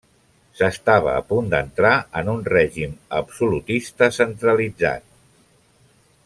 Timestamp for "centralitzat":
4.19-5.07